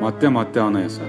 [0.00, 1.02] Madde madde anayasa.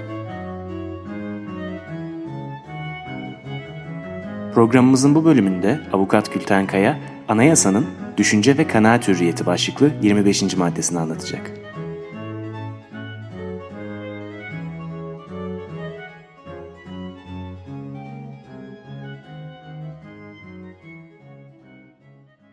[4.54, 7.86] Programımızın bu bölümünde Avukat Gülten Kaya, anayasanın
[8.16, 10.56] düşünce ve kanaat hürriyeti başlıklı 25.
[10.56, 11.50] maddesini anlatacak.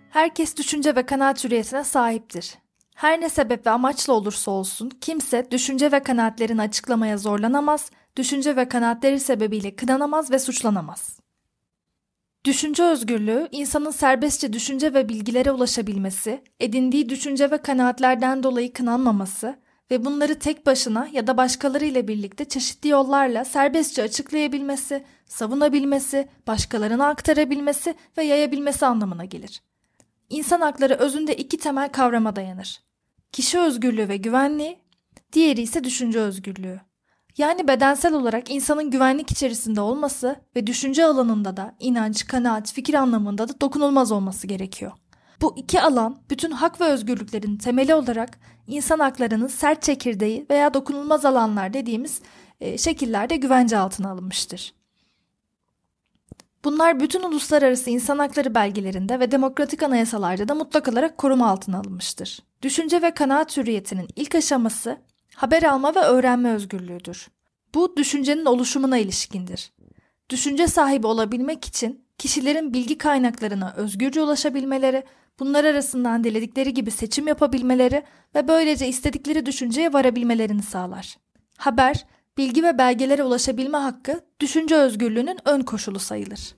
[0.10, 2.69] Herkes düşünce ve kanaat hürriyetine sahiptir.
[3.00, 8.70] Her ne sebep ve amaçla olursa olsun kimse düşünce ve kanaatlerini açıklamaya zorlanamaz, düşünce ve
[8.70, 11.20] kanaatleri sebebiyle kınanamaz ve suçlanamaz.
[12.46, 19.60] Düşünce özgürlüğü, insanın serbestçe düşünce ve bilgilere ulaşabilmesi, edindiği düşünce ve kanaatlerden dolayı kınanmaması
[19.92, 27.96] ve bunları tek başına ya da başkalarıyla birlikte çeşitli yollarla serbestçe açıklayabilmesi, savunabilmesi, başkalarına aktarabilmesi
[28.18, 29.62] ve yayabilmesi anlamına gelir.
[30.30, 32.89] İnsan hakları özünde iki temel kavrama dayanır.
[33.32, 34.80] Kişi özgürlüğü ve güvenliği,
[35.34, 36.80] diğeri ise düşünce özgürlüğü.
[37.38, 43.48] Yani bedensel olarak insanın güvenlik içerisinde olması ve düşünce alanında da inanç, kanaat, fikir anlamında
[43.48, 44.92] da dokunulmaz olması gerekiyor.
[45.42, 51.26] Bu iki alan bütün hak ve özgürlüklerin temeli olarak insan haklarının sert çekirdeği veya dokunulmaz
[51.26, 52.22] alanlar dediğimiz
[52.62, 54.79] e, şekillerde güvence altına alınmıştır.
[56.64, 62.40] Bunlar bütün uluslararası insan hakları belgelerinde ve demokratik anayasalarda da mutlak olarak koruma altına alınmıştır.
[62.62, 64.98] Düşünce ve kanaat hürriyetinin ilk aşaması
[65.36, 67.28] haber alma ve öğrenme özgürlüğüdür.
[67.76, 69.72] Bu düşüncenin oluşumuna ilişkindir.
[70.30, 75.04] Düşünce sahibi olabilmek için kişilerin bilgi kaynaklarına özgürce ulaşabilmeleri,
[75.40, 78.04] bunlar arasından diledikleri gibi seçim yapabilmeleri
[78.36, 81.18] ve böylece istedikleri düşünceye varabilmelerini sağlar.
[81.58, 82.06] Haber,
[82.40, 86.56] bilgi ve belgelere ulaşabilme hakkı düşünce özgürlüğünün ön koşulu sayılır.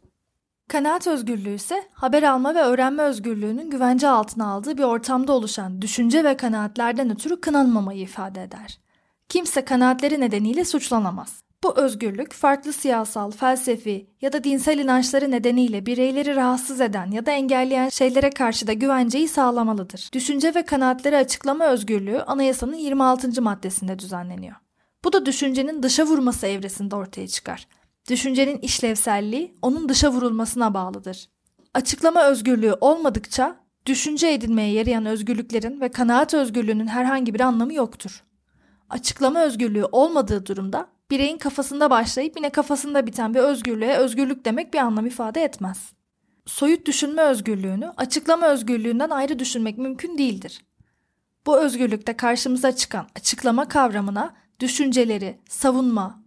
[0.67, 6.23] Kanaat özgürlüğü ise haber alma ve öğrenme özgürlüğünün güvence altına aldığı bir ortamda oluşan düşünce
[6.23, 8.79] ve kanaatlerden ötürü kınanmamayı ifade eder.
[9.29, 11.43] Kimse kanaatleri nedeniyle suçlanamaz.
[11.63, 17.31] Bu özgürlük farklı siyasal, felsefi ya da dinsel inançları nedeniyle bireyleri rahatsız eden ya da
[17.31, 20.09] engelleyen şeylere karşı da güvenceyi sağlamalıdır.
[20.13, 23.41] Düşünce ve kanaatleri açıklama özgürlüğü anayasanın 26.
[23.41, 24.60] maddesinde düzenleniyor.
[25.03, 27.67] Bu da düşüncenin dışa vurması evresinde ortaya çıkar.
[28.09, 31.29] Düşüncenin işlevselliği onun dışa vurulmasına bağlıdır.
[31.73, 38.23] Açıklama özgürlüğü olmadıkça düşünce edinmeye yarayan özgürlüklerin ve kanaat özgürlüğünün herhangi bir anlamı yoktur.
[38.89, 44.79] Açıklama özgürlüğü olmadığı durumda bireyin kafasında başlayıp yine kafasında biten bir özgürlüğe özgürlük demek bir
[44.79, 45.91] anlam ifade etmez.
[46.45, 50.61] Soyut düşünme özgürlüğünü açıklama özgürlüğünden ayrı düşünmek mümkün değildir.
[51.45, 56.23] Bu özgürlükte karşımıza çıkan açıklama kavramına düşünceleri, savunma,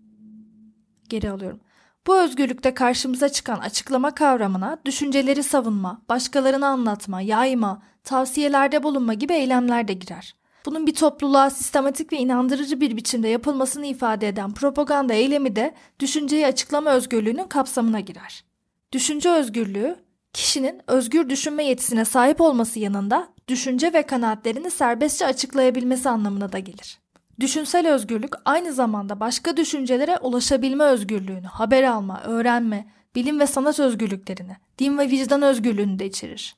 [1.08, 1.60] geri alıyorum.
[2.06, 9.88] Bu özgürlükte karşımıza çıkan açıklama kavramına düşünceleri savunma, başkalarına anlatma, yayma, tavsiyelerde bulunma gibi eylemler
[9.88, 10.34] de girer.
[10.66, 16.46] Bunun bir topluluğa sistematik ve inandırıcı bir biçimde yapılmasını ifade eden propaganda eylemi de düşünceyi
[16.46, 18.44] açıklama özgürlüğünün kapsamına girer.
[18.92, 19.96] Düşünce özgürlüğü,
[20.32, 27.03] kişinin özgür düşünme yetisine sahip olması yanında düşünce ve kanaatlerini serbestçe açıklayabilmesi anlamına da gelir.
[27.40, 34.56] Düşünsel özgürlük aynı zamanda başka düşüncelere ulaşabilme özgürlüğünü, haber alma, öğrenme, bilim ve sanat özgürlüklerini,
[34.78, 36.56] din ve vicdan özgürlüğünü de içerir.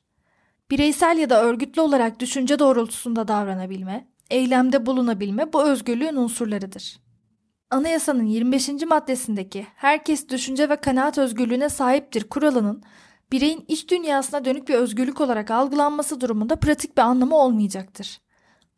[0.71, 6.99] Bireysel ya da örgütlü olarak düşünce doğrultusunda davranabilme, eylemde bulunabilme bu özgürlüğün unsurlarıdır.
[7.71, 8.69] Anayasanın 25.
[8.69, 12.83] maddesindeki herkes düşünce ve kanaat özgürlüğüne sahiptir kuralının
[13.31, 18.19] bireyin iç dünyasına dönük bir özgürlük olarak algılanması durumunda pratik bir anlamı olmayacaktır.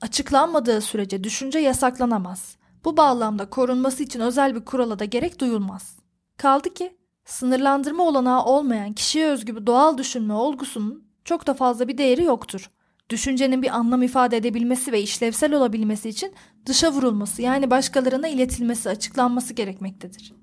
[0.01, 2.57] Açıklanmadığı sürece düşünce yasaklanamaz.
[2.85, 5.97] Bu bağlamda korunması için özel bir kurala da gerek duyulmaz.
[6.37, 11.97] Kaldı ki sınırlandırma olanağı olmayan kişiye özgü bir doğal düşünme olgusunun çok da fazla bir
[11.97, 12.69] değeri yoktur.
[13.09, 16.33] Düşüncenin bir anlam ifade edebilmesi ve işlevsel olabilmesi için
[16.66, 20.33] dışa vurulması yani başkalarına iletilmesi, açıklanması gerekmektedir.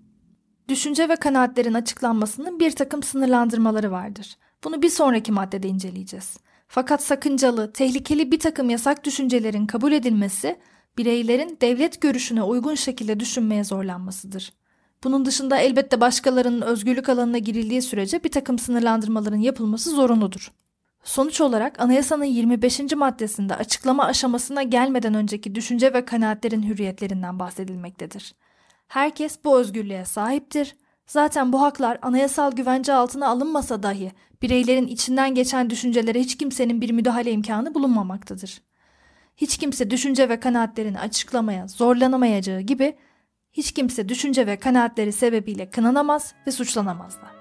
[0.69, 4.37] Düşünce ve kanaatlerin açıklanmasının bir takım sınırlandırmaları vardır.
[4.65, 6.37] Bunu bir sonraki maddede inceleyeceğiz.
[6.69, 10.57] Fakat sakıncalı, tehlikeli bir takım yasak düşüncelerin kabul edilmesi,
[10.99, 14.53] bireylerin devlet görüşüne uygun şekilde düşünmeye zorlanmasıdır.
[15.05, 20.53] Bunun dışında elbette başkalarının özgürlük alanına girildiği sürece bir takım sınırlandırmaların yapılması zorunludur.
[21.05, 22.81] Sonuç olarak anayasanın 25.
[22.97, 28.35] maddesinde açıklama aşamasına gelmeden önceki düşünce ve kanaatlerin hürriyetlerinden bahsedilmektedir.
[28.89, 30.77] Herkes bu özgürlüğe sahiptir.
[31.07, 34.13] Zaten bu haklar anayasal güvence altına alınmasa dahi
[34.43, 38.63] bireylerin içinden geçen düşüncelere hiç kimsenin bir müdahale imkanı bulunmamaktadır.
[39.37, 42.97] Hiç kimse düşünce ve kanaatlerini açıklamaya zorlanamayacağı gibi
[43.53, 47.36] hiç kimse düşünce ve kanaatleri sebebiyle kınanamaz ve suçlanamaz da.